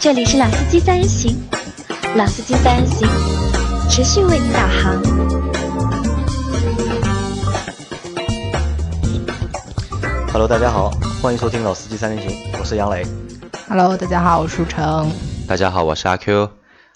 [0.00, 1.36] 这里是老司机三人行，
[2.16, 3.08] 老司机三人行
[3.90, 5.02] 持续为你导航。
[10.32, 13.04] Hello，大家好，欢迎收听老司机三人行，我是杨磊。
[13.68, 15.10] Hello，大家好，我是舒成。
[15.48, 16.48] 大家好，我是阿 Q。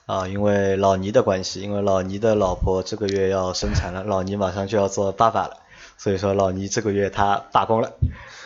[0.07, 5.57] 啊，因为老倪的关系，因为老倪的老婆这个月要生产了，老倪马上就要做爸爸了，
[5.99, 7.91] 所以说老倪这个月他罢工了，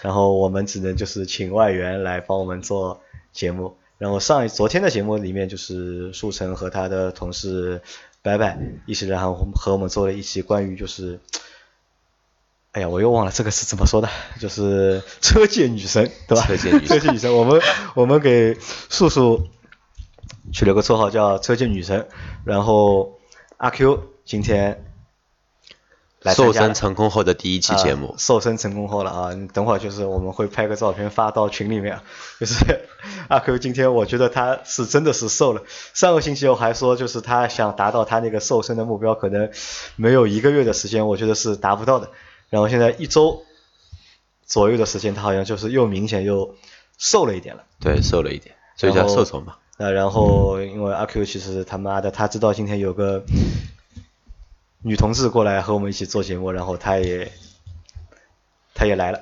[0.00, 3.02] 然后我们只能就是请外援来帮我们做
[3.34, 3.77] 节目。
[3.98, 7.80] 然后上一昨天的节目里面，就是树成和他的同事
[8.22, 11.19] 白白一起然后和我们做了一期关于就是，
[12.72, 16.45] 哎呀，我又忘了这个是怎么说的，就是车界女神，对吧？
[16.46, 17.62] 车界女神 车界女神，我们
[17.95, 19.48] 我们给素素
[20.52, 22.06] 取了个绰号叫车界女神，
[22.44, 23.19] 然后
[23.56, 24.85] 阿 Q 今天
[26.22, 29.34] 来参瘦身成功后的第一期节目啊，瘦身成功后了啊！
[29.34, 32.00] 你等会儿就是我们会拍个照片发到群里面，
[32.41, 32.81] 就是
[33.28, 35.62] 阿 Q 今天我觉得他是真的是瘦了。
[35.95, 39.50] 上个星期我还说就是他想达到他那个瘦身的目标，可能
[39.95, 42.11] 没有一个月的时间，我觉得是达不到的。
[42.48, 43.42] 然后现在一周
[44.47, 46.55] 左右的时间，他好像就是又明显又
[46.98, 47.64] 瘦了一点了。
[47.80, 49.56] 对，瘦了一点，所以叫瘦瘦嘛。
[49.78, 53.23] 那然后因为阿 Q 其实他妈的他知道今天有个
[54.87, 57.33] 女同志过来和我们一起做节目，然后她也
[58.73, 59.20] 她也来了，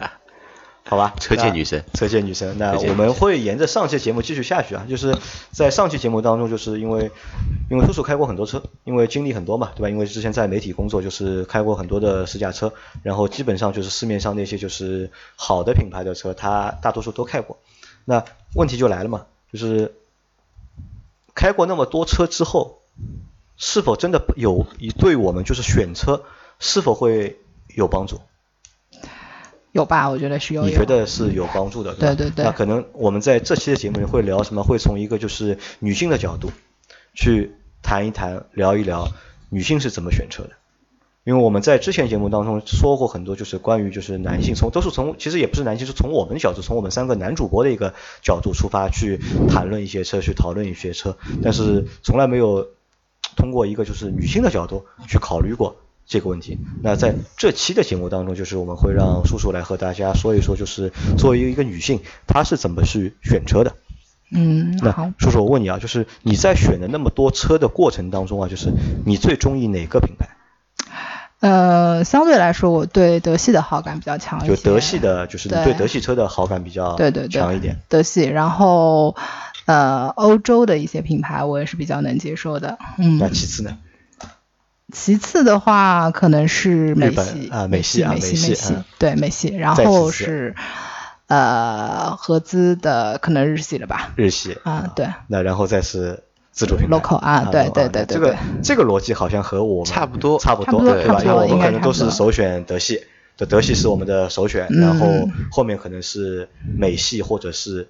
[0.88, 1.12] 好吧？
[1.20, 2.56] 车界女神车界女神。
[2.56, 5.18] 那我们会沿着上期节目继续下去啊，就是
[5.50, 7.10] 在上期节目当中，就是因为
[7.70, 9.90] 因为叔叔开过很多车，因为经历很多嘛，对吧？
[9.90, 17.58] 因为之前在媒体工作，就是开过很多的试驾车，然后基本上就是市面上那些就是好的品牌的车，他大多数都开过。
[18.06, 19.92] 那问题就来了嘛，就是
[21.34, 22.78] 开过那么多车之后，
[23.56, 24.66] 是否真的有
[24.98, 26.22] 对我们就是选车
[26.58, 27.38] 是否会
[27.74, 28.20] 有帮助？
[29.72, 30.08] 有吧？
[30.08, 30.62] 我觉得是有。
[30.62, 34.62] 有你觉得是有帮助的，吧对对对那可能我们在这期的节目里会聊什么？
[34.62, 36.52] 会从一个就是女性的角度
[37.12, 39.08] 去谈一谈、聊一聊
[39.50, 40.50] 女性是怎么选车的。
[41.24, 49.18] 因为我们在之前节目当中说过很多，就是关于就是男性从都是从其实也不是男性，是从我们角度，从我们三个男主播的一个角度出发去
[49.48, 52.68] 谈论一些车，去讨论一些车，但是从来没有
[53.36, 56.58] 通过一个就是女性的角度去考虑过这个问题。
[56.82, 63.74] 那在这期的节目当中，就是我们会让叔叔来和大家说一说，就是作为一个女性，她是怎么去选车的。
[64.32, 65.14] 嗯，好那。
[65.18, 68.72] 叔叔，我问你啊，就是你在选的那么多车的过程当中啊，就是
[69.04, 70.28] 你最中意哪个品牌？
[71.40, 74.56] 呃，相对来说，我对德系的好感比较强一些。
[74.56, 77.80] 就德系的，就是你对对德系车的好感比较对对对强一点。
[77.88, 79.14] 德系，然后
[79.66, 82.78] 呃，欧洲的一些品牌我也是比较能接受的。
[82.98, 83.78] 嗯，那其次呢？
[84.92, 90.54] 其次的话，可能是美系啊美系啊美美系美系嗯，对美系，然后是
[91.26, 94.12] 呃合资的，可能日系了吧。
[94.14, 96.22] 日系啊，对，那然后再是
[96.52, 101.20] 自主品牌 Local 啊对对对对这个这个逻辑好像和我们差不多差不多对吧？
[101.24, 103.02] 因为我们应该可能都是首选德系，
[103.36, 105.06] 就德系是我们的首选，嗯然后
[105.50, 107.88] 后面可能是美系或者是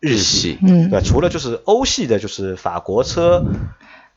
[0.00, 1.00] 日日系系，嗯对吧？
[1.04, 3.44] 除了就是欧系的，就是法国车，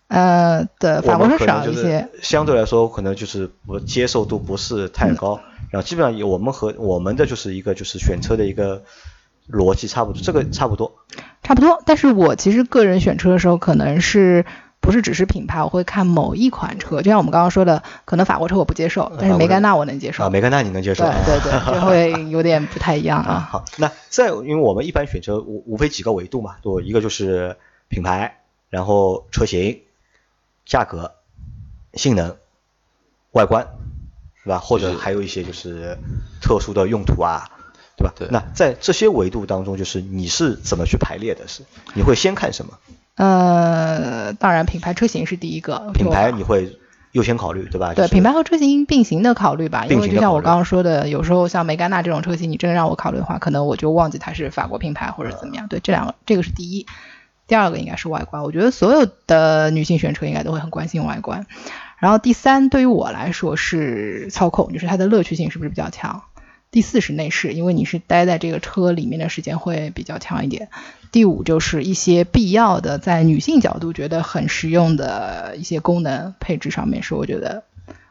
[0.08, 2.08] 呃，对，法国车少一些。
[2.22, 8.84] 相对来说可能就是不接受度不是太高，然后基本上有我们和我们的就是一个就是选车的一个
[9.50, 10.96] 逻辑差不多，这个差不多。
[11.44, 14.46] 差不多，但是我其实个人选车的时候，可能是
[14.84, 20.26] 不是只是品牌，我会看某一款车，就像我们刚刚说的，可能法国车我不接受，但是梅甘娜我能接受。
[20.26, 21.06] 啊，梅甘娜你能接受？
[21.06, 23.40] 对对对， 就会有点不太一样啊，啊。
[23.50, 27.56] 好，那在因为我们一般选车无无非几个维度嘛，对，一个就是
[27.88, 29.80] 品牌，然后车型、
[30.66, 31.14] 价格、
[31.94, 32.36] 性能、
[33.32, 33.66] 外观，
[34.44, 34.60] 对吧？
[34.60, 35.98] 或者还有一些就是
[36.42, 37.50] 特殊的用途啊，
[37.96, 38.14] 对吧？
[38.18, 41.48] 对那在这些维度当中，就是你是怎么去排列的？
[41.48, 41.64] 是
[41.94, 42.78] 你会先看什么？
[43.16, 46.80] 呃，当然品牌车型是第一个，品牌你会
[47.12, 47.94] 优先考虑，对吧？
[47.94, 55.68] 就是对品牌和车型并行的考虑吧，因为就像我刚刚说的，有时候像梅甘娜这种车型，你真的让我考虑的话，可能我就忘记它是法国品牌或者怎么样。
[55.68, 56.88] 对，这两个这个是第一，
[57.46, 58.42] 第二个应该是外观。
[58.42, 61.46] 我觉得所有的女性选车应该都会很关心外观。
[62.00, 66.24] 然后第三，对于我来说是操控，就是它的乐趣性是不是比较强。
[66.72, 70.70] 第四是内饰，因为你是待在这个车里面的时间会比较长一点。
[71.14, 77.64] 第五就是一些必要的，在女性角度觉得很实用的一些功能配置上面是我觉得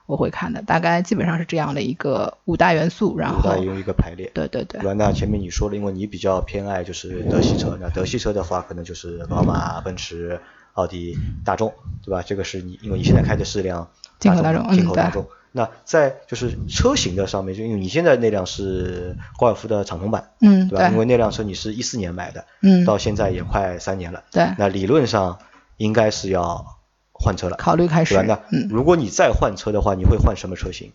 [0.07, 4.31] 我会看的，大概基本上是这样的一个五大元素，然后五大有一个排列。
[4.33, 4.93] 对对对对吧？
[4.93, 10.41] 那前面你说了，因为你比较偏爱就是德系车，那德系车的话，可能就是宝马、奔驰、
[10.75, 12.23] 奥迪、大众，对吧？
[12.23, 13.89] 这个是你因为你现在开的是辆
[14.21, 15.27] 进口大众嗯进口大众。
[15.53, 20.89] 那在就是车型的上面，就因为你现在那辆是高尔夫的敞篷版，嗯，对吧？
[20.89, 25.39] 因为，那辆车你是一四年买的，嗯，到现在也快三年了，对，那理论上
[25.77, 26.79] 应该是要
[27.13, 30.93] 换车了，考虑开始对吧？，那嗯，如果你再换车的话，你会换什么车型？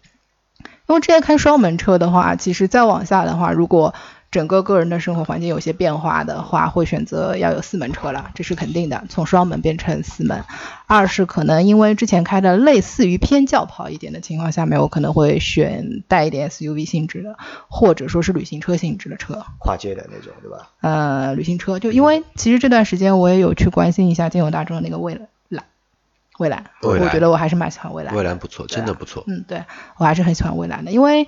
[0.89, 3.93] 因为之前开双门车的话，其实再往下的话，如果
[4.29, 10.43] 整个个人的生活环境有些变化的话，会选择要有四门车了，这是肯定的，从双门变成四门。
[10.85, 17.37] 二是可能因为之前开的类似于偏轿跑一点的情况下面，我可能会选带一点 SUV 性质的，
[17.67, 19.45] 或者说是旅行车性质的车。
[19.59, 20.69] 跨界的那种，对吧？
[20.81, 25.27] 呃，旅行车，就因为其实这段时间我也有去关心一下金友大众的那个蔚蓝，
[26.37, 28.17] 蔚蓝，蔚蓝我觉得我还是蛮喜欢蔚蓝的。
[28.17, 29.23] 蔚蓝不错，真的不错。
[29.27, 29.63] 嗯，对
[29.97, 31.27] 我还是很喜欢蔚蓝的，因为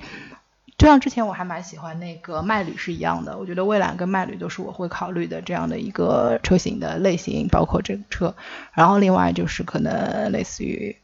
[0.80, 8.34] 就像之前我还蛮喜欢那个迈旅是一样的，我觉得蔚蓝跟迈旅都是我会考虑的这样的一个车型的类型，包括这个车。
[8.74, 10.96] 然后另外就是可能类似于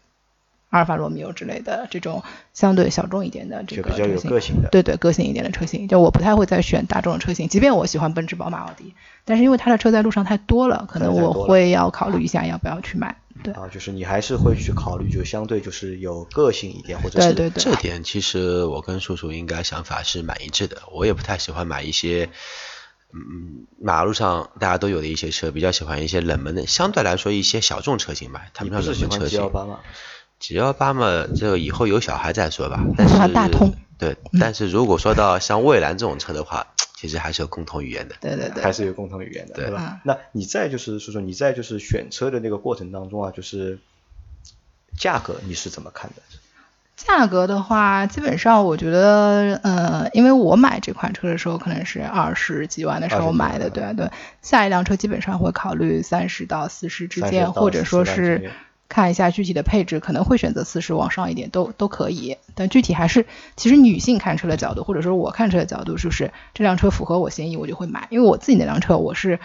[0.76, 2.22] 阿尔法罗密欧之类的这种
[2.54, 4.30] 相对小众一点的这个比较有个车型。
[4.30, 4.68] 个性的。
[4.70, 8.94] 对对，个性一点的车型，就我不太会再选大众的车型，即便我喜欢奔驰、宝马、奥迪，
[9.24, 13.16] 但是因为它的车在路上太多了，可能我会要考虑一下要不要去买。
[13.42, 20.82] 对，啊，就是你还是会去考虑，就相对就是有个性一点，或者是对对对，这点其实我跟叔叔应该想法是蛮一致的。
[20.92, 22.30] 我也不太喜欢买一些，
[23.14, 29.78] 嗯，马路上大家都有的一些车，比较喜欢一些冷门的，相对来说一些小众车型吧，他们不上不是喜欢冷门车 G 幺型。
[30.40, 32.86] 八吗？G 幺八嘛，这个以后有小孩再说吧。
[32.98, 38.16] 但是喜欢大通对，但是如果说到像蔚蓝这种车的话，其实还是有共同语言的。
[38.20, 40.00] 对对对，还是有共同语言的，对吧嗯？
[40.04, 43.80] 那你在就是说说你在就是选车的那个过程当中啊，就是
[44.98, 46.22] 价格你是怎么看的？
[46.98, 54.12] 价格的话，基本上我觉得，呃，因为我买这款车的时候可能是二十几万的时候买的，万对对。
[54.42, 58.52] 下一辆车基本上会考虑三十到四十之间，或者说40万之是间
[58.88, 62.38] 看一下具体的配置，可能会选择四十往上一点，都都可以。
[62.54, 68.08] 但具体还是，其实女性看车的角度，或者说我看车的角度，就是这辆车符合我心意，我就会买。
[68.12, 69.40] 因为我自己那辆车，我是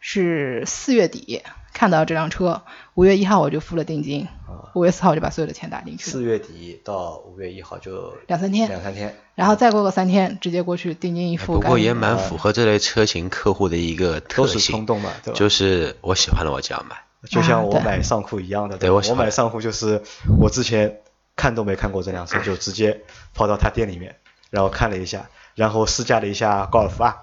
[0.00, 1.42] 是四月底
[1.72, 2.62] 看到这辆车，
[2.94, 6.04] 五月一号我就付了定金，啊，五月四号我就把所有的钱打进去。
[6.04, 11.54] 四月底到五月一号就两三天两三天，然后再过个三天，直接过去定金一付。
[11.54, 15.38] 不过也蛮符合这类车型客户的一个特都是冲性，动嘛，对吧？
[15.38, 16.96] 就是我喜欢了我就要买。
[17.28, 20.02] 就像我买尚酷一样的，对我买尚酷就是
[20.38, 20.98] 我之前
[21.36, 23.00] 看都没看过这辆车，就直接
[23.34, 24.16] 跑到他店里面，
[24.50, 27.16] 然后看了一下，然后试驾了一下高尔夫啊，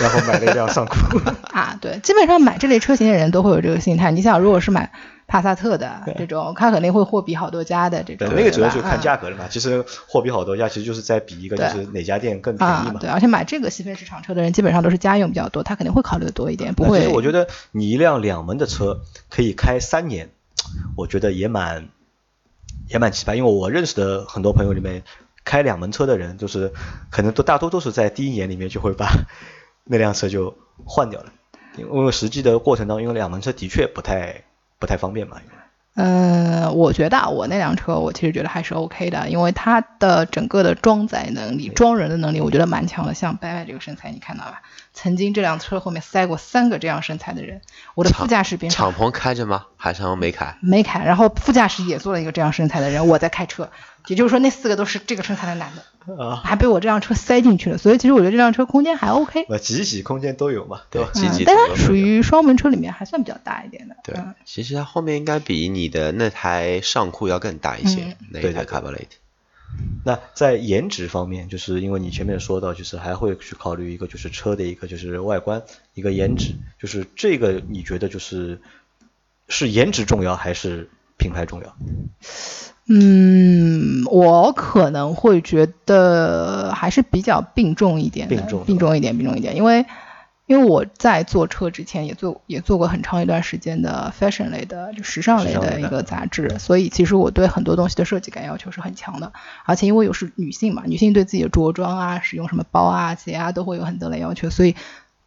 [0.00, 0.96] 然后买了一辆尚酷。
[1.52, 4.10] 啊，对，基本上买这类车型的人都会有这个心态。
[4.10, 4.92] 你想，如果是买
[5.28, 9.46] 帕萨特的这种，他肯定会货比好多家的这对种，，那个主要就看价格了嘛。
[9.48, 12.94] 其实货比好多家，其实就是在比一个就是哪家店更便宜嘛，。
[12.94, 17.00] 啊对，而且买这个细分市场车的人，基本上都是家用比较多，他肯定会考虑的多一点，不会。
[17.00, 20.30] 其实我觉得你一辆两门的车可以开三年，
[20.96, 21.90] 我觉得也蛮
[22.88, 23.34] 也蛮奇葩。
[23.34, 25.02] 因为我认识的很多朋友里面，
[25.44, 26.72] 开两门车的人，就是
[27.10, 29.10] 可能都大多都是在第一年里面就会把
[29.84, 31.32] 那辆车就换掉了，
[31.76, 34.44] 因为实际的过程当中，因为两门车的确不太
[34.78, 35.38] 不太方便吧。
[35.44, 35.58] 因为
[36.00, 43.14] 嗯，我觉得啊我那辆车，我其实觉得还是 OK 的，因为它的整个的装载能力、装人的能力，我觉得蛮强的。
[43.14, 44.62] 像白白这个身材，你看到吧？
[44.92, 47.62] 曾经这辆车后面塞过三个这样身材的人，
[47.96, 49.66] 我的副驾驶边敞篷开着吗？
[49.76, 50.56] 还是没开？
[50.60, 53.68] 没开，然后副驾驶也坐了一个这样身材的人，我在开车，
[54.08, 57.78] 也就是说那四个都是这个车才能拿的，啊，还被我这辆车塞进去了。
[57.78, 61.10] 所以其实我觉得这辆车空间还 OK，那挤一挤空间都有嘛，对吧？
[61.14, 63.96] 嗯积极，但它属于双门车里面还算比较大一点的。
[64.02, 69.06] 对嗯，其实它后面应该比你的那台上酷要更大一些嗯，那一台对对 Cabriolet。
[70.02, 75.62] 那在颜值方面，就是因为你前面说到，就是还会去考虑一个就是车的一个就是外观
[75.92, 78.62] 一个颜值，就是这个你觉得就是
[79.46, 80.88] 是颜值重要还是
[81.18, 81.76] 品牌重要？
[82.90, 89.84] 嗯，我可能会觉得还是比较并重一点的，并重的并重一点，并重一点，因为
[90.46, 99.34] 因为我在做车之前也做也做过很长一段时间的 fashion 类的就时尚类的一个杂志，所以其实我对很多东西的设计感要求是很强的，
[99.66, 104.74] 而且因为又是女性嘛，女性对自己的着装啊、使用什么包啊、鞋啊都会有很多的要求，所以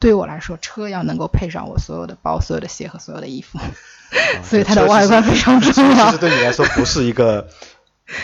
[0.01, 3.59] 对我来说，车要能够配上我所有的包、所有的鞋和所有的衣服，
[4.43, 6.17] 所以它的外观非常重要其实。
[6.17, 7.47] 对你来说不是一个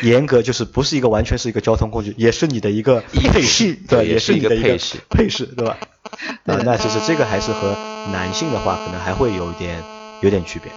[0.02, 5.78] 严格，就是不是一个完全是一个交通工具，也是你的一个配饰，对，也是一个是你的一个配饰配饰，对吧？
[6.46, 7.78] 啊，那其实这个还是和
[8.12, 9.82] 男性的话，可能还会有一点
[10.22, 10.72] 有点区别。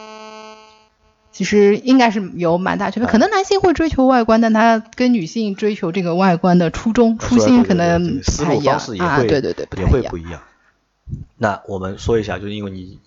[1.33, 10.42] 其实应该是有蛮大区别，啊可能男性会追求外观，但他跟女性追求这个外观的初衷、初心可能对不太一样啊，对对对，也会不一样。
[11.37, 12.99] 那我们说一下，就是因为你，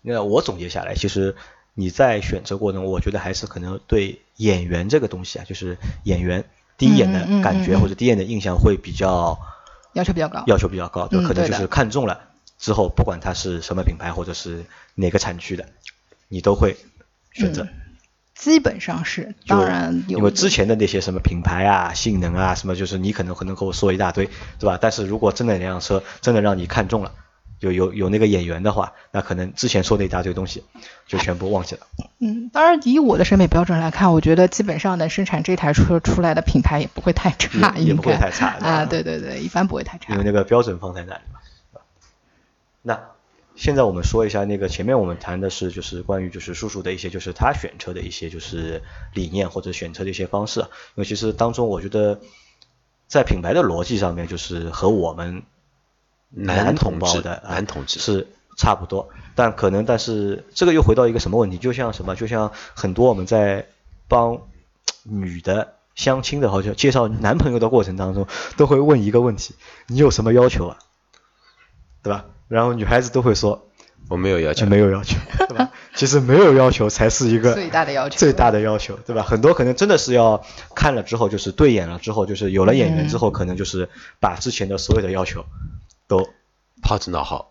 [0.00, 1.36] 那我总结下来，其实
[1.74, 6.44] 你在选择过程中，我觉得还是可能对演员这个东西啊，就是演员
[6.78, 9.38] 第一眼的感觉或者第一眼的印象会比较
[9.92, 12.20] 要求比较高，要求比较高，对，可能就是看中了
[12.58, 14.64] 之后，不管它是什么品牌或者是
[14.94, 15.66] 哪个产区的，
[16.28, 16.76] 你都会
[17.32, 17.66] 选择。
[18.34, 24.28] 基本上是，就当然有因为之前的那些什么品牌啊、性能啊什么，就是你可能可能跟我说一大堆，
[24.58, 24.78] 对吧？
[24.80, 27.12] 但是如果真的那辆车真的让你看中了，
[27.62, 30.64] 有有有那个演员的话，那可能之前说的一大堆东西
[31.06, 31.86] 就全部忘记了。
[32.18, 40.24] 嗯，当然以我的审美标准来看，我觉得基本上能生产这台车出来的品牌也不会太差，也也不会太差啊，对对对，一般不会太差因为。
[40.24, 41.38] 那个标准放在那里嘛。
[42.82, 43.00] 那
[43.54, 48.82] 现在我们说一下那个前面我们谈的是就是关于就是叔叔的一些就是他选车的一些就是
[49.14, 52.18] 理念或者选车的一些方式啊，因为其实当中我觉得
[53.06, 55.44] 在品牌的逻辑上面就是和我们
[56.34, 61.58] 男同胞的啊男同志是差不多，但可能但是这个又回到一个什么问题？
[61.58, 62.16] 就像什么？
[62.16, 63.66] 就像很多我们在
[64.08, 64.40] 帮
[65.04, 69.54] 女的相亲的或者介绍男朋友的过程当中，都会问一个问题：
[69.86, 70.78] 你有什么要求啊？
[72.02, 72.26] 对吧？
[72.48, 73.68] 然后女孩子都会说
[74.08, 75.16] 我没有要求，没有要求，
[75.48, 75.70] 对吧？
[75.94, 79.22] 其实没有要求才是一个最大的要求最大的要求，对吧？
[79.22, 83.88] 很多可能真的是要看了之后，就是对眼了之后，就是有了眼缘之后，可能就是
[84.20, 85.44] 把之前的所有的要求
[86.12, 86.28] 都
[86.82, 87.46] 抛之脑后。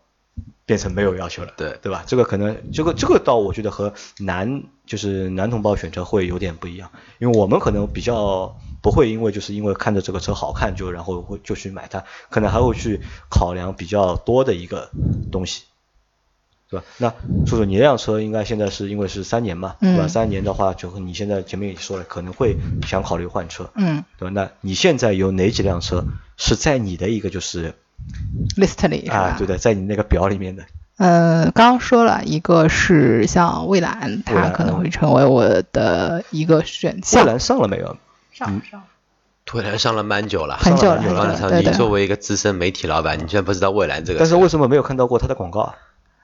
[0.66, 2.06] 变成没有要求了，对对吧？
[2.08, 14.90] 这个可能这个这个倒我觉得和男就是男同胞选车会有点不一样，因为我们可能比较不会因为就是因为看着这个车好看就然后会就去买它，可能还会去考量比较多的一个
[15.30, 15.64] 东西，
[16.70, 16.86] 对吧？
[17.00, 17.10] 那
[17.46, 20.06] 叔叔你那辆车应该现在是因为是三年嘛，对吧？
[20.06, 22.56] 嗯三年的话，就和你现在前面也说了，可能会
[22.88, 24.32] 想考虑换车，嗯对吧？
[24.34, 26.06] 那你现在有哪几辆车
[26.38, 27.76] 是在你的一个就是
[28.58, 29.18] ，list 里是吧？
[29.18, 30.64] 啊，对的，在你那个表里面的？
[30.98, 37.26] 呃，刚刚说了一个是像蔚蓝，它可能会成为我的一个选蔚项。
[37.26, 37.98] 蓝上了没有？
[38.32, 38.84] 上上
[39.52, 41.72] 蔚蓝上了蛮久了，很久了，上了很久了，王子超，对对。
[41.72, 44.20] 你作为一个资深媒体老板，你居然不知道蔚蓝这个？
[44.20, 45.76] 但是为什么没有看到过它的广告啊？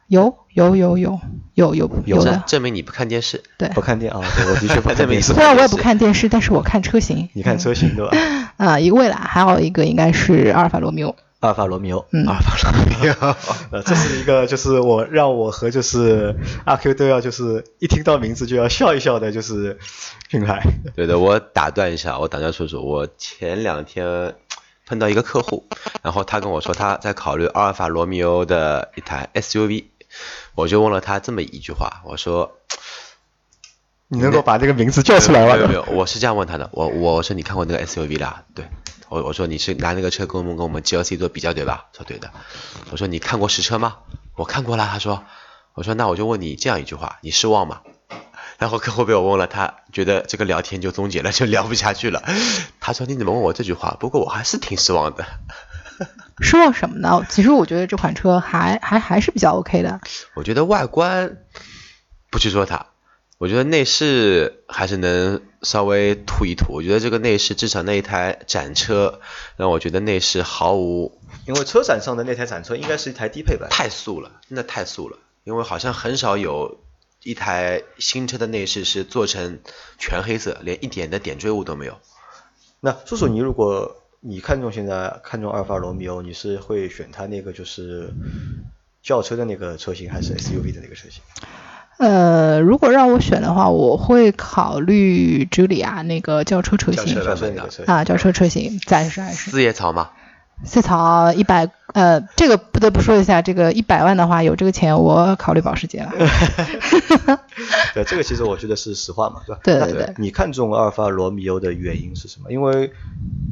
[0.08, 1.20] 有有有有
[1.56, 3.44] 有有有的，证证明你不看电视。
[3.58, 3.68] 对。
[3.70, 4.22] 不看电啊？
[4.38, 5.34] 对，我的确不看电视。
[5.34, 7.28] 虽然我也不看电视，但是我看车型。
[7.34, 8.16] 你看车型对吧？
[8.58, 11.16] 啊、一个蔚蓝，还有一个应该是阿尔法罗密欧。
[11.40, 13.36] 阿尔法罗密欧，嗯，阿尔法罗密欧，
[13.78, 19.78] 呃，这是一个就是我让我和就是阿 Q 都要就是一听到名字就要笑一笑的，就是
[20.30, 20.64] 品牌。
[20.96, 24.36] 对的，我打断一下，我打断叔叔，我前两天
[24.88, 25.68] 碰到一个客户，
[26.02, 29.86] 然后他跟我说他在考虑阿尔法罗密欧的一台 SUV，
[30.56, 32.58] 我就问了他这么一句话，我说
[34.08, 35.56] 你能够把这个名字叫出来吗？
[35.56, 38.44] 没有没有，我是这样问他的，我我说你看过那个 SUV 啦？
[38.56, 38.66] 对，
[39.10, 41.86] 我我说你是拿那个车跟我们跟我们 GLC 做比较对吧？
[41.94, 42.32] 说对的。
[42.92, 43.98] 我说你看过实车吗？
[44.36, 44.88] 我看过了。
[44.92, 45.24] 他说，
[45.74, 47.82] 我说那我就问你这样一句话，你失望吗？
[48.58, 52.24] 然后客户被我问了，他觉得这个聊天就终结了，就聊不下去了。
[52.80, 53.96] 他说你怎么问我这句话？
[54.00, 55.26] 不过我还是挺失望的。
[56.42, 57.26] 失望什么呢？
[57.30, 60.00] 其实我觉得这款车还还还是比较 OK 的。
[60.36, 61.38] 我觉得外观
[62.30, 62.88] 不去说它，
[63.38, 66.74] 我觉得内饰还是能稍微涂一涂。
[66.74, 69.20] 我觉得这个内饰至少那一台展车
[69.58, 75.20] 让我觉得内饰毫无因为车展上的那台展车应该是一台低配版，太素了，真的太素了。
[75.44, 76.80] 因为好像很少有
[77.24, 79.60] 一台新车的内饰是做成
[79.98, 82.00] 全黑色，连一点的点缀物都没有。
[82.80, 88.12] 那叔叔，你如果你看中现在看中阿尔法罗密欧，你是会选它那个就是
[89.02, 91.22] 轿车的那个车型，还是 SUV 的那个车型？
[91.98, 99.50] 呃，如果让我选的话，我会考虑茱莉亚那个轿车车型轿车车那个车型啊，轿车车型，暂时还是。
[99.50, 100.10] 四叶草嘛，
[100.64, 106.12] 四槽一百，呃，这个不得不说一下，这个一百万的话，有这个钱，我考虑保时捷了。
[107.94, 109.62] 对，这个其实我觉得是实话嘛，对吧？
[109.64, 112.52] 对对对你看中阿尔法罗密欧的原因是什么？
[112.52, 112.92] 因为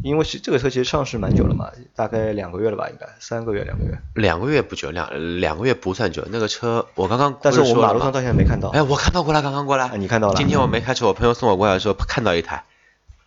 [0.04, 3.98] 因为是这个车其实上市蛮久了嘛，大概两个月了吧，应该三个月两个月。
[4.16, 6.24] 两个月不久，两两个月不算久。
[6.32, 8.70] 那个车我刚刚但是我马路上到现在没看到。
[8.70, 9.86] 哎，我看到过来，刚刚过来。
[9.86, 12.64] 啊你看到了今天我没开车，我朋友送我过来的时候看到一台，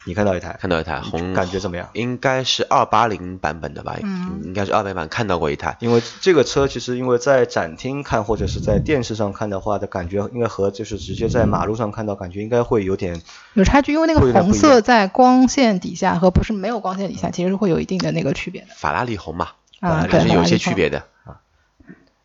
[0.09, 1.87] 你看到一台，看到一台红，感觉怎么样？
[1.93, 3.95] 应该是二八零版本的吧？
[4.03, 5.77] 嗯应该是二百版，看到过一台。
[5.81, 13.21] 因为这个车其实因为在展厅看或者是在电视上看的话的感觉，应该和就是直接在马路上看到感觉应该会有点
[13.53, 18.69] 有差距，因为那个红色在光线底下和不是没有光线底下，其实是会有一定的那个区别的。
[18.75, 19.49] 法拉利红嘛，
[19.81, 21.03] 啊还是有些区别的。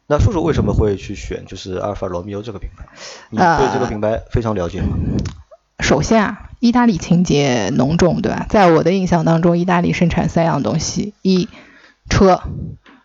[0.08, 2.86] 那叔叔为什么会去选就是阿尔法罗密欧这个品牌？
[3.30, 4.96] 你呃对这个品牌非常了解吗？
[5.84, 8.46] 首先啊，意大利情节浓重，对吧？
[8.48, 11.50] 在我的印象当中，意大利生产三样东西：一
[12.10, 12.42] 车，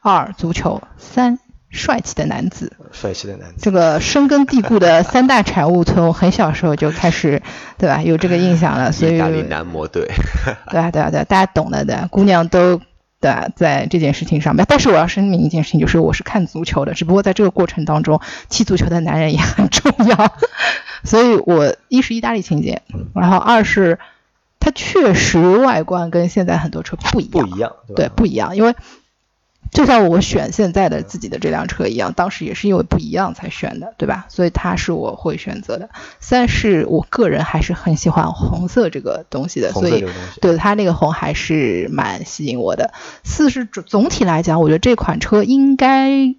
[0.01, 3.57] 二足球，三帅气的男子，帅气的男子。
[3.59, 7.43] 这个深根蒂固的三大产物，从很小时候就开始，
[7.77, 8.01] 对吧？
[8.01, 10.09] 有这个印象了，所以意大利男模队，
[10.71, 12.81] 对啊，对啊，对啊，大家懂的，对，姑娘都
[13.21, 14.65] 对啊，在这件事情上面。
[14.69, 20.33] 但是我要声明一件事情，就是我是看足球的，只不过在这个过程当中，踢足球的男人也很重要。
[21.05, 22.83] 所以我一是意大利情节，
[23.15, 23.99] 然后二是
[24.61, 28.75] 它确实外观跟现在很多车不一样，不一样，对，不一样，因为。
[29.71, 34.27] 就像我选现在的自己的这辆车一样，当时也是因为不一样才选的，对吧？
[34.29, 35.89] 所以它是我会选择的。
[36.21, 40.05] 三是我个人还是很喜欢红色这个东西的，所以
[40.41, 42.93] 对它那个红还是蛮吸引我的。
[43.25, 46.35] 四是总体来讲，我觉得这款车应该。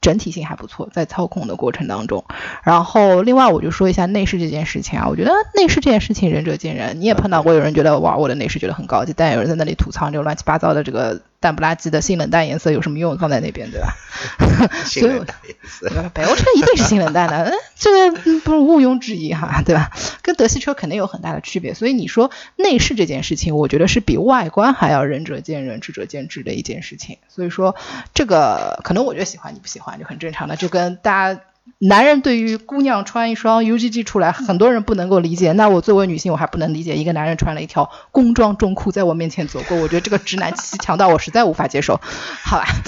[0.00, 2.24] 整体性还不错，在操控的过程当中。
[2.64, 7.00] 然后另外我就说一下内饰这件事情啊，我觉得内饰这件事情仁者见仁。
[7.00, 13.18] 你也碰到过有人觉得哇，我的内饰觉得很高级，但有人在那里吐槽这个乱七八糟的这个淡不拉几的性冷淡颜色有什么用？
[13.18, 13.94] 放在那边对吧？
[14.86, 19.90] 性冷淡颜色，北欧车一定是性冷淡的，嗯，这个不是毋庸置疑哈，对吧？
[20.22, 21.74] 跟德系车肯定有很大的区别。
[21.74, 27.18] 所以你说内饰这件事情，我觉得是比外观还要仁者见仁，智者见智的一件事情。
[27.28, 27.76] 所以说
[28.14, 29.82] 这个可能我觉得喜欢你不喜欢。
[29.98, 31.40] 就很正常的，就跟大家
[31.78, 35.52] 男人对于姑娘穿一双 UGG 出来，很多人不能够理解。
[35.52, 42.00] 那我作为女性，我还不能理解一个男人穿了一条工装中裤在我面前走过，我觉得这个直男气息强到我实在无法接受。
[42.42, 42.66] 好吧。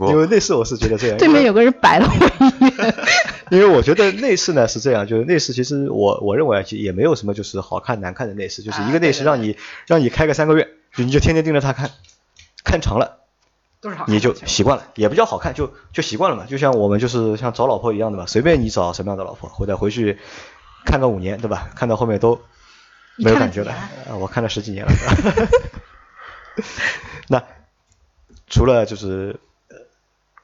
[0.00, 1.18] 因为内饰我是觉得这样。
[1.18, 2.94] 对面有个人白了我一眼。
[3.50, 9.56] 因为我觉得内饰呢是这样，就是内饰其实我我认为其实也没有什么就是好看难看的内饰，就是一个内饰让你
[9.86, 11.90] 让你开个三个月，你就天天盯着它看，
[12.64, 13.19] 看长了。
[14.06, 16.44] 你就习惯了，也不叫好看，就就习惯了嘛。
[16.44, 20.18] 就像我们就是像找老婆一样的嘛，随便你找什么样的老婆，或者回去
[20.84, 21.70] 看个五年，对吧？
[21.74, 22.42] 看到后面都
[23.16, 23.74] 没有感觉了。
[24.18, 24.92] 我看了十几年了。
[27.28, 27.42] 那
[28.48, 29.40] 除了就是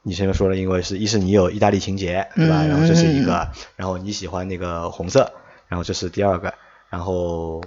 [0.03, 2.65] 你前面说了，因为是一是你有意大利情节，对吧？
[2.65, 5.33] 然后这是一个，然后你喜欢那个红色，
[5.69, 6.55] 然后这是第二个，
[6.89, 7.63] 然后。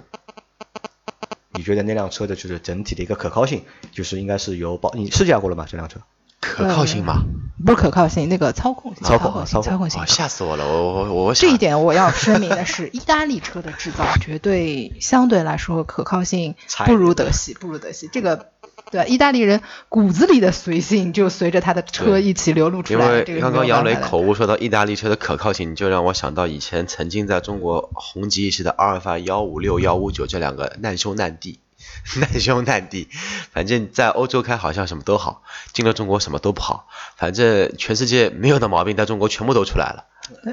[1.52, 4.92] 你觉得那辆车的就是整体的一个可靠性，就是应该是有保？
[4.94, 5.66] 你试驾过了吗？
[5.68, 6.00] 这辆车
[6.40, 7.22] 可靠性吗？
[7.64, 10.06] 不是可靠性，那个操控性操控性操控性。
[10.06, 10.66] 吓死我了！
[10.66, 16.54] 我我我这一点我要声明的是，意大利车的制造绝对相对来说可靠性
[16.86, 18.08] 不如德系，不如德系。
[18.10, 18.52] 这个
[18.90, 23.20] 对意大利人骨子里的随性就随着他的车一起流露出来。
[23.26, 31.58] 因为刚刚杨磊口误说到意大利车的可靠性，就让我想到以前曾经在中国红极一时的阿尔法幺五六幺五九这两个难兄难弟。
[32.20, 33.08] 难兄难弟，
[33.52, 36.88] 反正在欧洲开好像什么都好，进了中国什么都不好。
[37.16, 40.06] 反正全世界没有的毛病，在中国全部都出来了。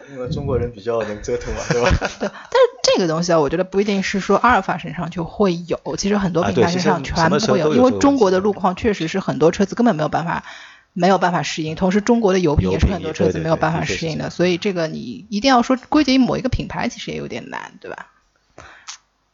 [0.10, 1.90] 因为中国人比较能折腾嘛，对吧？
[2.20, 10.44] 对，但是这个东西啊，我觉得不一定是说阿尔法身上就会有，其实很多品牌身上全部会有，因为中国的路况确实是很多车子根本没有办法
[10.94, 18.08] 没有办法适应，同时中国的油品也是很多车子没有办法适应的，所以这个你一定要说归结于某一个品牌，其实也有点难，对吧？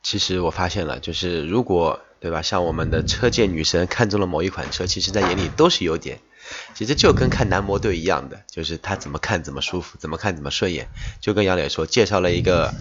[0.03, 6.19] 其实我发现了，就是如果对吧，像我们的车界女神看中了某一款车，其实在眼里都是优点。
[6.73, 10.89] 其实就跟看男模队一样的，就是他怎么看怎么舒服，怎么看怎么顺眼。
[11.21, 12.73] 就跟杨磊说，介绍了一个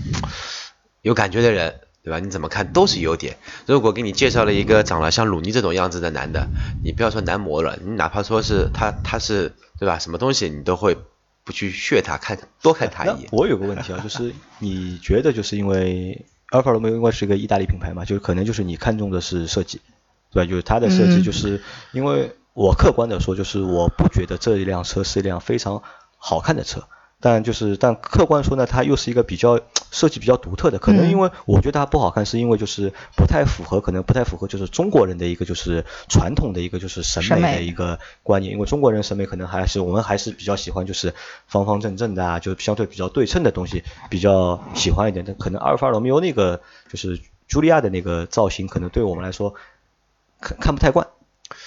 [1.01, 2.19] 有感觉的人，对吧？
[2.19, 3.37] 你怎么看都是优点。
[3.67, 6.49] 如果给你介绍了一个长得像鲁尼这种样子的男的，
[6.85, 9.99] 你不要说男模了，你哪怕说是他他是对吧？
[10.01, 10.99] 什么东西你都会
[11.45, 13.29] 不去炫他，看多看他一眼。
[13.31, 16.27] 我有个问题啊，就是你觉得就是因为。
[16.53, 19.81] 阿尔法罗密欧因为是一个意大利品牌嘛，就可能就是你看中的是设计，
[20.31, 20.51] 对吧？
[20.51, 21.63] 就是它的设计，就是
[21.93, 25.83] 因为我客观的说，就是我不觉得这一辆车是一辆非常
[26.19, 26.85] 好看的车。
[27.25, 29.61] 但就是，但客观说呢，它又是一个比较
[29.93, 30.81] 设计比较独特的。
[30.81, 38.53] 可能因为我觉得它不好看，是因为就是不太符合，可能不太符合就是中国人的一个就是传统的一个就是审美的一个观念。
[38.53, 41.15] 因为中国人审美可能还是我们还是比较喜欢就是
[41.47, 45.25] 方方正正的啊，就相对比较对称的东西比较喜欢一点。
[45.25, 49.55] 但可能阿尔法罗密欧那个就是茱莉亚的那个造型，可能对我们来说
[50.41, 51.07] 看看不太惯。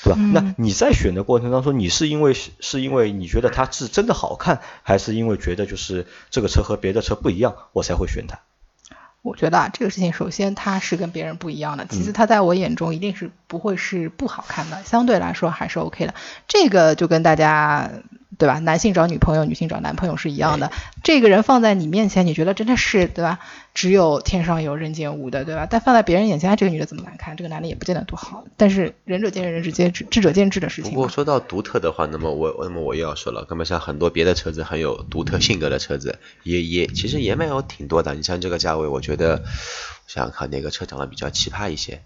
[0.05, 0.19] 对吧？
[0.33, 8.39] 那你在选的过程当中，你是因为是因为你觉得它是真的好看，还是因为觉得就是这个车和别的车不一样，我才会选它？
[9.21, 16.13] 我觉得啊，这个事情首先它是跟别人不一样的，其次它在我眼中一定是不会是不好看的，相对来说还是 OK 的。
[16.47, 17.89] 这个就跟大家。
[18.37, 18.59] 对吧？
[18.59, 20.69] 男性找女朋友，女性找男朋友是一样的。
[21.03, 23.39] 这个人放在你面前，你觉得真的是对吧？
[23.75, 25.67] 只有天上有人间无的，对吧？
[25.69, 27.35] 但放在别人眼前，这个女的怎么难看？
[27.35, 28.45] 这个男的也不见得多好。
[28.55, 30.93] 但是仁者见仁，智者见智，智者见智的事情。
[30.93, 38.15] 不过说到独特的话，那么我那么我又要说了，那么像很多别的车子很有独特性格的车子，也也其实也没有挺多的。
[38.15, 39.43] 你像这个价位，我觉得
[40.07, 42.01] 想想看哪个车长得比较奇葩一些。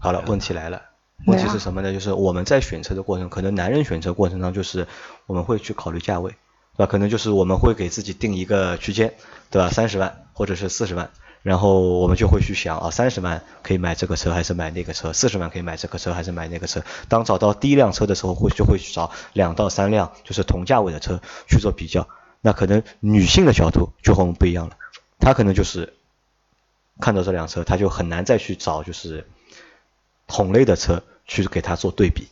[0.00, 0.82] 好了，问题来了。
[1.26, 1.92] 问题是什么呢？
[1.92, 4.88] 就是我们在选车的过程，可能男人选车过程当中，就是
[5.26, 6.34] 我们会去考虑价位，
[6.78, 6.86] 那？
[6.86, 9.14] 可能就是我们会给自己定一个区间，
[9.50, 9.68] 对吧？
[9.68, 11.10] 三十万或者是四十万，
[11.42, 15.12] 然后我们就会去想啊，三十万可以买这个车还是买那个车？
[15.12, 16.84] 四十万可以买这个车还是买那个车？
[17.08, 22.08] 当找到第一辆车的时候，会就会去找两到三辆就是同价位的车去做比较。
[22.40, 24.76] 那可能女性的角度就和我们不一样了，
[25.18, 25.94] 她可能就是
[27.00, 29.26] 看到这辆车，她就很难再去找就是
[30.28, 32.28] 同类的车去给她做对比。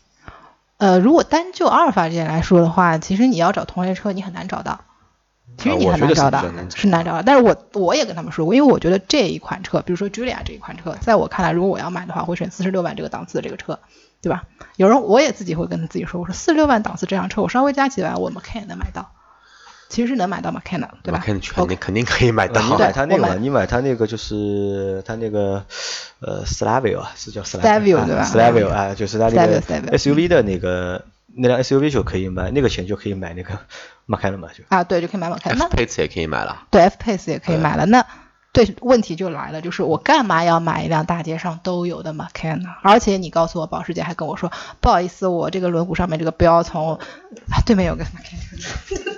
[0.79, 4.81] 呃，如果单就阿尔法这点来说的话，其实你要找同类车，你很难找到。
[5.57, 7.23] 其实你很难找到，是难找到。
[7.23, 13.79] 但是我我也跟他们说过，因为我觉得这一款车，比如说 Julia 这一款车，在我看来，如果我要买的话，会选四十六万这个档次的这个车，
[14.21, 14.45] 对吧？
[14.77, 19.13] 有人我也自己会跟自己说，我说四十六万档次这辆车，我稍微加几万，我 Macan 也能买到，
[19.89, 21.23] 其实是能买到 Macana，，对吧？
[21.25, 22.61] 肯肯定肯定可以买到。
[22.61, 25.65] 呃你买它那个嘛，你买它那个就是它那个
[26.21, 29.61] 呃 Slavio 啊，是叫 Slavio，对吧 s l a v i o 啊，就是它那个
[29.97, 33.59] SUV 的那个那辆 SUV 就可以买，那个钱就可以买那个
[34.09, 34.65] Macana 嘛，就。
[34.69, 36.67] 啊，对，就可以买 Macana F Pace 也可以买了。
[36.71, 37.87] 对 F Pace 也可以买了。
[37.87, 38.05] 那
[38.57, 42.71] 对问题就来了，就是我干嘛要买一辆大街上都有的 Macan 呢？
[42.81, 49.13] 而且你告诉我，保时捷还跟我说，不好意思，我这个轮毂上面这个标从啊对面有个 Macan，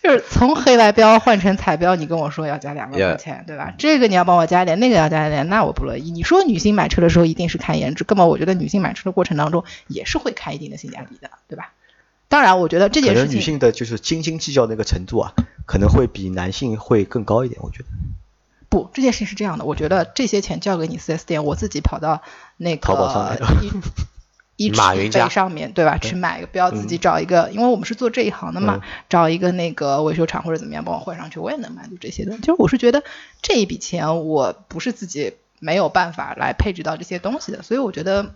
[0.02, 3.74] 就是从黑白标换成彩标，你跟我说要加两万块钱对吧？
[3.76, 6.10] 这个你要帮我加一点，那个要加一点，那我不乐意。
[6.10, 11.72] 你说女性买车的时候一定是看颜值，根本我觉得女性买车的过程当中也是会看一定的性价比的，对吧？
[12.28, 15.32] 当然，我觉得这可能女件事情性的就是斤斤计较那个程度啊，
[15.64, 17.84] 可能会比男性会更高一点，我觉得。
[18.68, 22.22] 不，这件事情是这样的，我觉得这些钱交给你四 S 店，我自己跑到
[22.56, 23.36] 那淘宝上
[24.56, 25.28] 一 马云家。
[25.28, 28.82] 上面对吧，去买个标，自己找一个，因为我们是做这一行的嘛，嗯。
[29.08, 32.36] 找一个那个维修厂或者怎么样帮我换上去，我也能满足这些的。
[32.38, 33.04] 就是我是觉得
[33.40, 38.34] 这一笔钱我不是自己没有办法来配置到这些东西的，所以我觉得，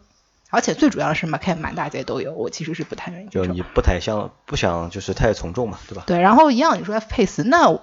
[0.51, 6.05] 而且最主要的是嘛，开满大街都有，我其实是不太愿意就你不太想不想就是太从众嘛，对吧？
[6.07, 7.81] 对，然后一样，你说 F Pace，那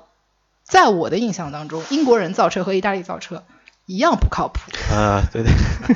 [0.63, 3.43] 在我的印象当中，英国人造车和意大利造车
[3.85, 4.59] 一样不靠谱。
[4.93, 5.51] 啊、对对，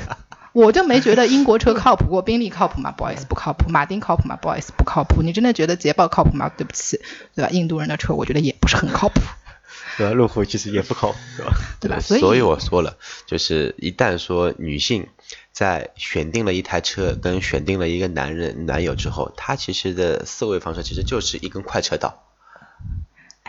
[0.52, 2.90] 我就没觉得英国车靠谱过宾利靠谱吗？
[2.90, 3.68] 不好意思，不靠谱。
[3.68, 4.36] 马丁靠谱吗？
[4.40, 5.22] 不好意思，不靠谱。
[5.22, 6.50] 你真的觉得捷豹靠谱吗？
[6.56, 7.00] 对不起，
[7.34, 7.50] 对吧？
[7.50, 9.20] 印度人的车我觉得也不是很靠谱，
[9.98, 10.14] 对吧？
[10.14, 11.52] 路虎其实也不靠谱，对吧？
[11.80, 12.00] 对吧？
[12.00, 15.06] 所所以我说了，就是一旦说女性
[15.52, 22.24] 在选定了一台车跟选定了一个男人男友之后，他其实的思维方式其实就是一根快车道。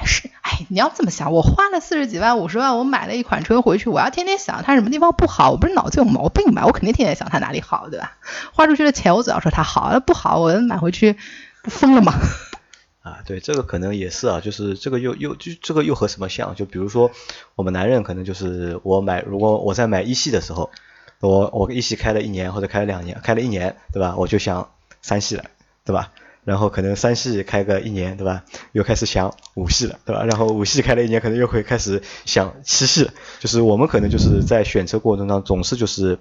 [0.05, 6.65] 是，哎，你要这么想，我花了四十几万、五十万，我买了一款车回去，我要天天想它什么地方不好，我不是脑子有毛病吗？
[6.65, 8.17] 我肯定天天想它哪里好，对吧？
[8.51, 11.15] 花出去的钱，我总要说它好，那不好，我买回去
[11.63, 12.13] 不疯了吗？
[13.03, 16.55] 啊，对，这个可能也是啊，就是这个又又就这个又和什么像？
[16.55, 17.11] 就比如说
[17.55, 20.71] 我们男人可能就是我买，如果我在买一系的时候，
[21.29, 24.15] 我我一系开了一年或者开了两年，开了一年，对吧？
[24.17, 25.45] 我就想三系了，
[25.85, 26.11] 对吧？
[26.43, 28.43] 然后可能三系开个一年，对吧？
[28.73, 30.25] 又开始想五系了，对吧？
[30.25, 33.09] 然后五系开了一年，可能又会开始想七系。
[33.39, 36.19] 就是我们可能就是在选车过程当中，总是就是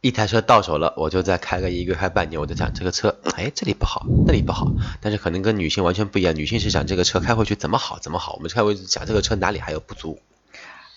[0.00, 4.72] 一台车到手了，我就再开个一个月、开半年，我就讲这个车，哎，这里不好，那里不好。
[5.02, 10.18] 但是可能跟女性完全不一样，女性是讲这个车开回去怎么好怎么好，我们开回去讲这个车哪里还有不足。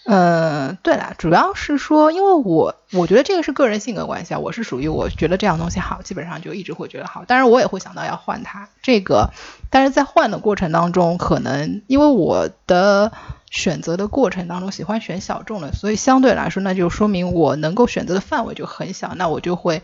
[0.07, 9.31] 呃，对了，主要是说，因为我我觉得这个是个人性格关系啊，我是属于我觉得这样东西好，基本上就一直会觉得好，当然我也会想到要换它这个，
[9.69, 13.11] 但是在换的过程当中，可能因为我的
[13.51, 19.83] 选择的过程当中喜欢选小众的，所以相对来说，那就说明我能够选择的范围就很小，那我就会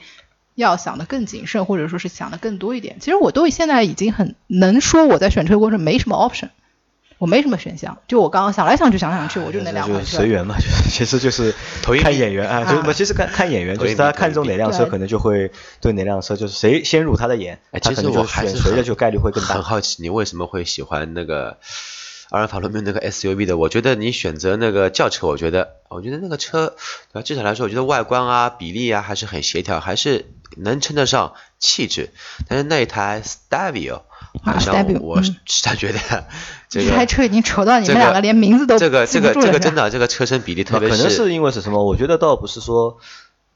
[0.55, 3.01] 要想的更谨慎，或者说是想的更多一点。
[3.01, 6.47] 其实我都现在已经很能说我在选车过程没什么 option。
[7.23, 10.03] 我没什么选项，就我刚刚想来想去想来想去，我就那两车。
[10.03, 19.63] 随缘嘛， 就是其实就是看投一笔眼缘啊，就啊不其实看看眼缘，投一笔就是他看中哪辆车，可能就会对哪辆车，就是谁先入他的眼，哎，他可能就其实我还选是很谁的就概率会更大很。
[19.63, 21.59] 好奇你为什么会喜欢那个
[22.31, 23.55] 阿尔法罗密欧那个 SUV 的？
[23.55, 26.75] 我觉得你选择那个轿车，我觉得我觉得那个车，
[27.13, 27.21] 对吧？
[27.21, 30.25] 至少来说，我觉得外观啊、比例啊还是很协调，还是
[30.57, 32.09] 能称得上气质。
[32.49, 34.01] 但是那一台 Stelvio
[34.41, 35.99] 好像 Stelvio，我嗯实在觉得
[36.69, 41.83] 这这台车已经丑到你们两个连名字都这个这个这个真的这个车身比例，特别可能是因为是什么？
[41.83, 42.97] 我觉得倒不是说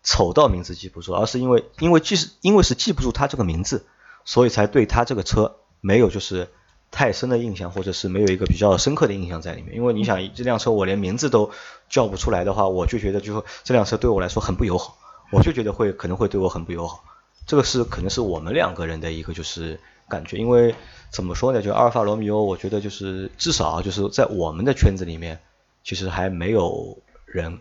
[0.03, 3.85] 丑到名字记不住，而是因为因为记是因为是记不住他这个名字，
[4.23, 6.47] 所以才对他这个车没有就是
[6.91, 9.75] 太深的印象，或者是没有一个比较深刻的印象在里面。
[9.75, 11.51] 因为你想这辆车我连名字都
[11.89, 14.97] 叫不出来的话，我就觉得就说这辆车对我来说很不友好，
[15.31, 17.03] 我就觉得会可能会对我很不友好。
[17.45, 20.75] 这个是可能是我们两个人的一个就是感觉，因为
[21.09, 21.61] 怎么说呢？
[21.61, 25.39] 就阿尔法罗密欧，我觉得就是至少就是在我们的圈子里面，
[25.83, 27.59] 其实还没有人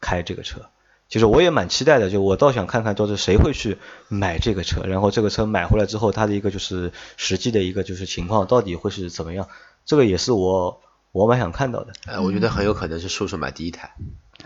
[0.00, 0.60] 开这个车，
[1.08, 3.78] 其实我也蛮期待的，就我倒想看看，就是谁会去
[4.08, 9.48] 买这个车，然后这个车买回来之后，它的一个就是实际的一个就是情况到底会是怎么样，
[9.84, 10.80] 这个也是我
[11.12, 11.92] 我蛮想看到的。
[12.06, 13.94] 呃，我觉得很有可能是叔叔买第一台。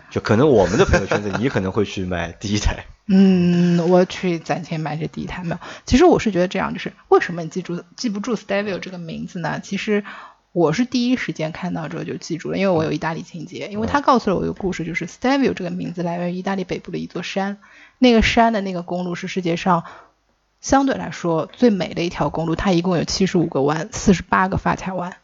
[0.09, 2.85] 就可能我们的朋友圈子，你可能会去买第一台。
[3.07, 5.57] 嗯，我去攒钱买这第一台没有。
[5.85, 9.59] 其实我是觉得这样，就是为什么你记住记不住 Stelvio 这个名字呢？
[9.61, 10.03] 其实
[10.51, 17.57] 我是第一时间看到之后就记住了，因为我有意大利情节，因为他告诉了我一个故事，就是 Stelvio 这个名字来源于意大利北部的一座山，
[17.97, 19.83] 那个山的那个公路是世界上
[20.61, 25.17] 相对来说最美的一条公路，它一共有七十五个弯，四十八个发卡弯。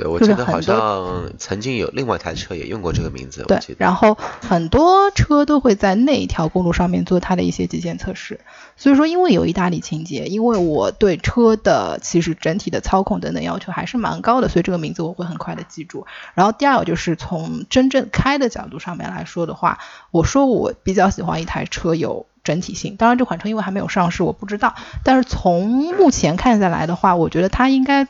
[0.00, 3.44] 对，我记得好像曾经有另外一台车也用过这个名字。
[3.46, 8.40] 对，然后很多车都会在那一条公路上面做它的一些极限测试。
[8.78, 16.06] 所以说，因为有意大利情节，因为我对车的其实整体的操控等等要求还是蛮高的，所以这个名字我会很快的记住。
[16.32, 22.96] 然后第二个就是从真正开的角度上面来说的话，我说我比较喜欢一台车有整体性。
[22.96, 24.74] 当然这款车因为还没有上市，我不知道。
[25.04, 28.08] 但是从目前看下来的话，我觉得它应该。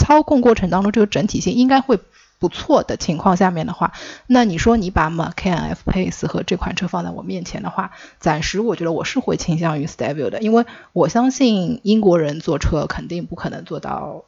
[0.00, 2.00] 操控过程当中，这个整体性应该会
[2.38, 3.92] 不错的情况下面的话，
[4.26, 14.24] 那你说你把 Macan F Pace 和这款车放在我面前的话，暂时我觉得我是会倾向于 Stelvio 的，因为我相信英国人坐车肯定不可能做到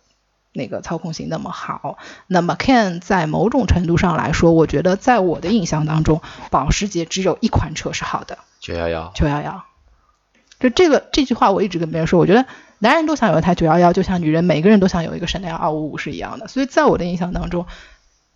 [0.53, 1.97] 那个操控性那么好。
[2.27, 9.65] 那么 Macan 在某种程度上来说，我觉得在我的印象当中，保时捷只有一款车是好的，九幺幺，九幺幺。
[10.61, 12.45] 就这个这句话我一直跟别人说，我觉得。
[12.83, 16.49] 男人都想有一台九幺幺，就像女人每个人都想有一个神奈二五五是一样的。
[16.49, 17.65] 所以在我的印象当中，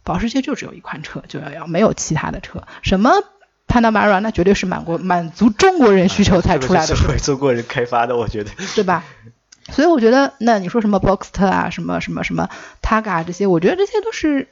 [0.04, 2.62] 保时捷就只有一款车九幺幺，没有其他的车。
[2.80, 3.10] 什么
[3.66, 9.02] Panamera 那绝对是满国满足中国人需求才出来的，是为中国人开发的，我觉得，对吧？
[9.72, 12.48] 所以我觉得，那你说什么 Boxster 啊，什么什么什么
[12.80, 14.46] Targa 这些，我觉得这些都是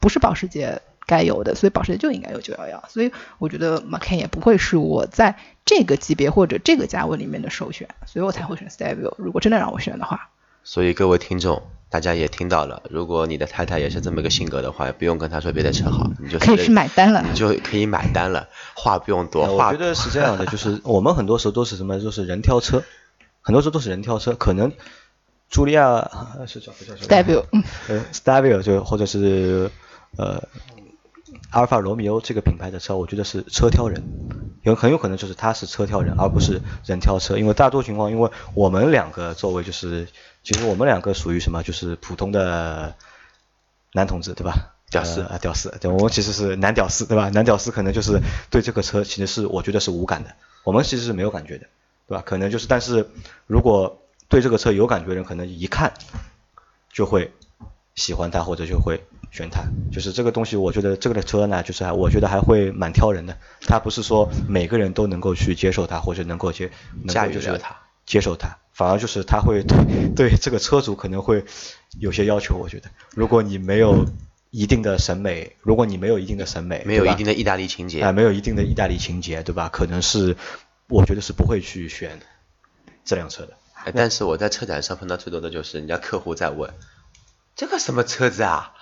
[0.00, 0.82] 不是保时捷。
[1.10, 9.14] 该有的，所以保时捷就应该有九幺幺，所以我觉得 Macan 也不会是我在这个级别或者这个价位里面的首选，所以我才会选 Stelvio。
[9.18, 10.30] 如果真的让我选的话，
[10.62, 19.52] 所以各位听众，大家也听到了，如果你的太太也是这么一个性格的话，不用跟她说别的车好，你就可以去买单了，你就可以买单了，话 不用多。
[19.52, 22.84] 我觉得是这样的，就是我们很多时候都是什么，就是人挑车，
[23.40, 24.72] 很多时候都是人挑车，可能
[25.50, 26.08] 茱莉亚
[26.46, 27.44] 是叫不叫 Stelvio？
[27.88, 29.70] 呃，Stelvio 就或者是
[30.16, 30.42] 呃。
[31.48, 34.02] 阿尔法罗密欧这个品牌的车，我觉得是车挑人，
[34.62, 37.38] 有很有可能就是他是车挑人，而不是人挑车。
[37.38, 40.06] 因为大多情况，因为我们两个作为就是，
[40.44, 42.94] 其实我们两个属于什么，就是普通的
[43.92, 44.74] 男同志，对吧？
[44.90, 47.28] 屌丝啊，屌丝，对，我们其实是男屌丝，对吧？
[47.30, 51.66] 男屌丝可能就是对这个车其实是我觉得是无感的，我们其实是没有感觉的，
[52.06, 52.22] 对吧？
[52.24, 53.08] 可能就是，但是
[53.46, 55.92] 如果对这个车有感觉的人，可能一看
[56.92, 57.32] 就会
[57.94, 59.04] 喜欢它，或者就会。
[59.30, 59.62] 选它，
[59.92, 63.36] 就是这个东西，我觉得这个的车呢，就是还我觉得还会蛮挑人的。
[63.60, 66.70] 它不是说每个人都能够去接受它，或者能够接
[67.08, 71.44] 驾驭了它，接受它，反而就是它会对对这个车主可能会
[71.98, 72.56] 有些要求。
[72.56, 74.04] 我觉得，如果你没有
[74.50, 79.68] 一定的审美，如果你没有一定的审美，没有一定的意大利情节，啊，没有一定的意大利情节，对吧？
[79.68, 80.36] 可能是
[80.88, 82.18] 我觉得是不会去选
[83.04, 83.54] 这辆车的。
[83.94, 86.74] 但是我在车展上碰到最多的就是人家客户在问，
[87.54, 88.74] 这个什么车子啊？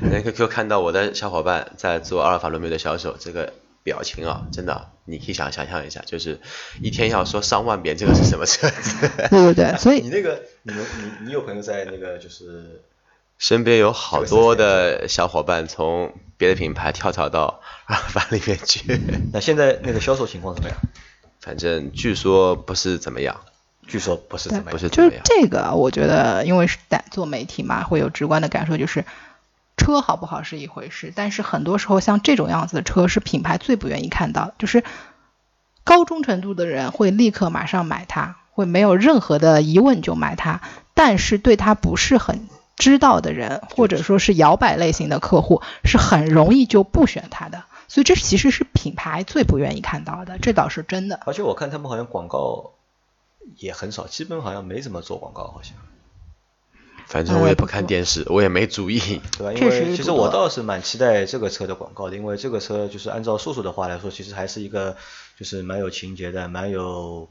[0.00, 6.40] 那 QQ 看到我的小伙伴在做阿尔法罗密欧的销售，这个表情啊，真的，你可以想想象一下，就是
[6.80, 9.08] 一天要说上万遍这个是什么车子。
[9.30, 12.82] 对对对，所以你那个，你你你有朋友在那个就是
[13.38, 18.98] 身边有好多的小伙伴从别的品牌跳槽到阿尔法里面去。
[19.32, 20.78] 那现在那个销售情况怎么样？
[21.40, 23.42] 反正据说不是怎么样，
[23.86, 29.04] 据说不是怎么样，不是就是这个，我觉得因为是在做媒体嘛，会有直观的感受，就是。
[29.76, 34.82] 车好不好是一回事，但是很多时候像这种样子的车是品牌最不愿意看到，就是
[35.84, 40.60] 高忠诚度的人会立刻马上买它，会没有任何的疑问就买它，
[40.94, 51.20] 但是对它不是很知道的人，或者说是摇摆类型的客户，是很容易就不选它的，所以这其实是品牌最不愿意看到的，这倒是真的。
[51.26, 52.72] 而且我看他们好像广告
[53.56, 55.74] 也很少，基本好像没怎么做广告，好像。
[57.06, 58.98] 反正我也不看电视，我也没注意，
[59.38, 59.52] 对吧？
[59.52, 64.96] 因为其实我倒是蛮期待这个车的广告的，因为这个车就是按照叔叔的话来说，其实还是一个
[65.38, 67.28] 就是蛮有情节的，蛮有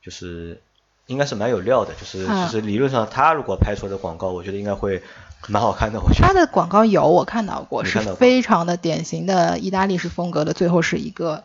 [0.00, 0.60] 就是
[1.06, 5.02] 应该是蛮有料的，就是就是理论上他如果拍出来的广告，我觉得应该会
[5.48, 6.00] 蛮好看的。
[6.00, 11.44] 我觉得他的广告有我看到过，是非常的典型的意大利式风格的，最后是一个。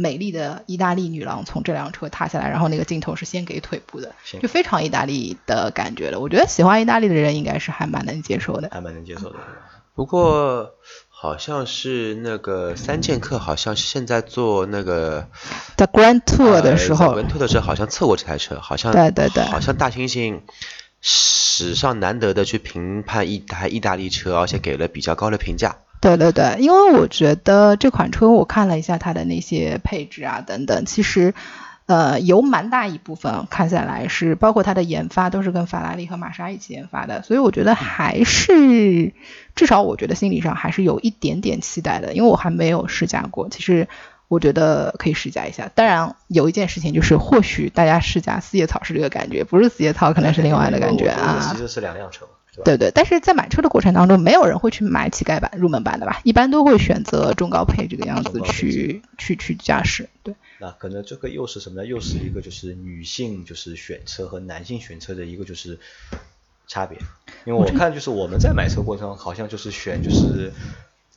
[0.00, 6.20] 美丽的意大利女郎从这辆车踏下来，然后那个镜头是先给腿部的，就非常意大利的感觉了。
[6.20, 9.36] 我觉得喜欢意大利的人应该是还蛮能接受的，还蛮能接受的。
[9.96, 10.70] 不过
[11.08, 15.26] 好像是那个三剑客，好像是现在做那个
[15.76, 20.42] 在 Grand Tour 的时候，Grand Tour 的时候好像测过这台车，好像对对对好像大猩猩
[21.00, 25.78] 史上难得的去评判一台意大利车，而且给了比较高的评价。
[26.00, 31.34] 对对对，因为我觉得这款车我看了一下它的那些配置啊等等，其实
[31.86, 39.12] 呃有蛮大一部分看下来是包括它的研发都是跟法拉利和玛莎一起研发的，所以我觉得还是
[39.54, 43.88] 至少我觉得心理上还是有一点点期待的，因为我还没有试驾过，其实。
[44.30, 51.48] 我觉得可以试驾一下，当然有一件事情就是，或许大家试驾四叶草是这个感觉，不是四叶草可能是另外的感觉啊。
[51.50, 52.32] 其实是两辆车嘛，
[52.64, 52.78] 对吧？
[52.78, 56.20] 对对，但是在买车的过程当中，没有人会去买乞丐版、入门版的吧？
[56.24, 60.08] 一般都会选择中高配这个样子去去去驾驶。
[60.22, 61.86] 对，那可能这个又是什么呢？
[61.86, 65.78] 又是一个就是女性就是选车和男性选车的一个就是
[66.66, 66.98] 差别。
[67.44, 70.52] 因为我看就是我们在买车过程中，好像就是选就是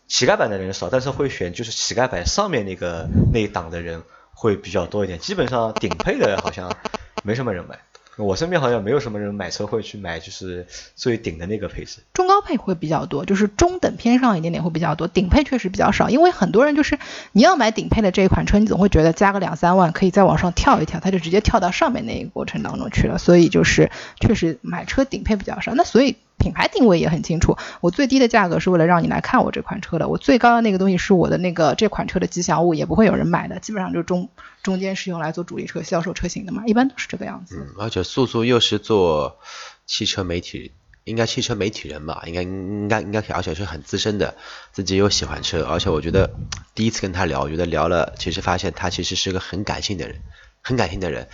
[0.08, 5.19] 乞丐版的人少，但是会选就是乞丐版上面那个那一档的人会比较多一点。
[5.19, 6.75] 基本上顶配的好像
[7.23, 7.80] 没什么人买。
[8.17, 12.00] 我身边好像没有什么人买车会去买就是最顶的那个配置。
[12.13, 16.10] 中高配会比较多，就是中等偏上一点点会比较多，顶配确实比较少。
[16.10, 17.00] 因为很多人就是
[17.32, 23.17] 你要买顶配的这一款车，你总会觉得加个两三万可以再往上跳一跳，他就直接跳到上面那一个过程当中去了。
[23.17, 25.74] 所以就是确实买车顶配比较少。
[25.74, 34.30] 那所以品牌定位也很清楚，我最低的价格是为了让你来看我这款车的，我最高的那个东西是我的那个这款车的吉祥物，也不会有人买的，基本上就中
[34.63, 37.56] 中间是用来做主力车销售车型的嘛，一般都是这个样子。
[37.58, 39.38] 嗯，而且素素又是做
[39.86, 40.71] 汽车媒体，
[41.04, 44.36] 应该汽车媒体人吧，应该应该应该，而且是很资深的，
[44.71, 46.34] 自己又喜欢车，而且我觉得
[46.75, 50.21] 第一次跟他聊，我觉得聊了，其实发现他其实是个很感性的人，
[50.62, 51.27] 很感性的人。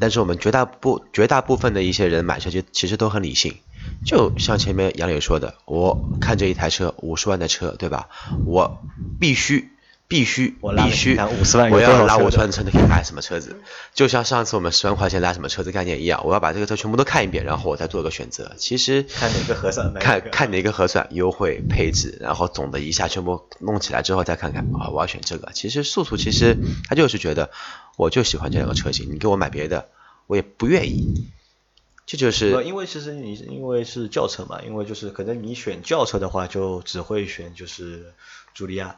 [0.00, 3.56] 但是我们绝大部绝大部分的一些人买车就其实都很理性，
[4.04, 8.08] 就像前面杨磊说的，我看这一台车五十万的车，对吧？
[8.46, 8.82] 我
[9.20, 9.70] 必须。
[10.08, 13.60] 必须必须一台50万我要拉五十万的车，你可以买什么车子？
[13.92, 18.52] 就像上次我们十万块钱拉什么车子概念一样，我要把这个车全部都看一遍，然后我再做个选择。
[18.56, 25.50] 其实看哪个合算看看哪个合算，优惠配置，然后总的一下全部弄起来之后再看看啊，我要选这个。
[25.52, 26.56] 其实素素其实
[26.88, 27.50] 他就是觉得
[27.98, 29.88] 我就喜欢这两个车型，你给我买别的
[30.26, 31.28] 我也不愿意。
[32.10, 38.14] 这就呃是因为其实你因为是轿车嘛，因为就是可能你选轿车的话，就只会选就是
[38.56, 38.96] 茱莉亚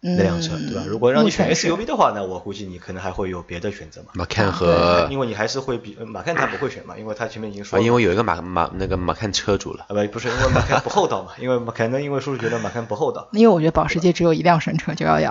[0.00, 0.82] 那辆车，对吧？
[0.88, 4.08] 如果让你选 SUV 的话，那我估计你可能还会有别的选择嘛。
[4.14, 9.84] 马 can 和因为你还是会比呃马看他不会选嘛，因为他前面已经说啊，了嘛，因为有一个马马那个马看车主了。
[9.88, 15.30] 啊不不是因为马看不厚道嘛，因为马可能因为叔叔觉得马看不厚道， 因为我觉得保时捷只有一辆神车九幺幺。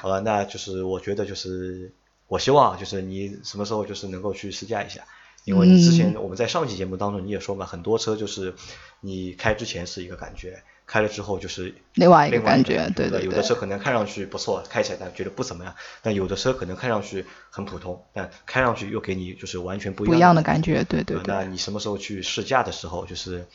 [0.00, 1.92] 好吧，那就是我觉得就是
[2.26, 5.02] 我希望啊就是你什么时候就是能够去试驾一下，
[5.48, 8.54] 因为你之前我们在上期节目当中你也说嘛，很多车就是
[9.00, 21.44] 你开之前是一个感觉，开了之后就是另外一个感觉觉，对对对有的车可能看上去不错，开起来但觉得不怎么样，但有的车可能看上去很普通，但开上去又给你就是完全不不一一样的样的感觉，对对呃那。
[21.44, 23.46] 你什么时候去试驾的时候，就是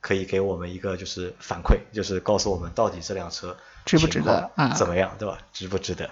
[0.00, 5.38] 可以给我们一个就是反馈，就是告诉我们到底这辆车值不值得啊怎么样，对吧？
[5.52, 6.08] 值不值得？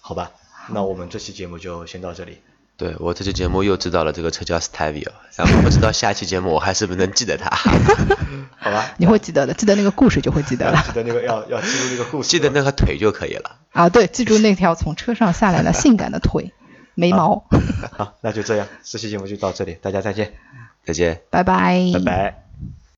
[0.00, 0.32] 好吧，
[0.70, 2.38] 那我们这期节目就先到这里。
[2.76, 7.48] 对我这期节目又知道了这个车叫 Stelvio，然后不知道下期节目我还是不是能记得它。
[8.58, 13.56] 好吧，你会记得的，记得那个故事就会记得了 记得那个要要记住那个故事，记得那个腿就可以了。
[13.72, 13.88] 啊！
[13.88, 16.52] 对，记住那条从车上下来的性感的腿，
[16.94, 17.46] 眉毛。
[17.92, 20.34] 好，那就这样，这期节目就到这里，大家再见，
[20.84, 21.20] 再见。
[21.30, 21.80] 拜拜。
[21.94, 22.45] 拜拜。